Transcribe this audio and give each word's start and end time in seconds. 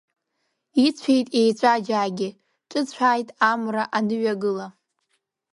Ицәеит, 0.85 1.27
Еҵәаџьаагьы 1.41 2.29
ҿыцәааит 2.69 3.29
амра 3.51 3.83
аныҩагыла! 3.97 4.67